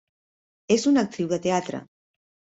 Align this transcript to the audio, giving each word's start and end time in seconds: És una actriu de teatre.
És 0.75 0.85
una 0.93 1.03
actriu 1.09 1.29
de 1.35 1.41
teatre. 1.45 1.85